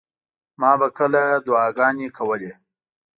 ما 0.59 0.71
به 0.79 0.87
کله 0.97 1.23
دعاګانې 1.45 2.07
کولې. 2.17 2.51